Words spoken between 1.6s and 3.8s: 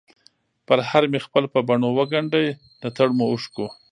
بڼووګنډی، دتړمو اوښکو،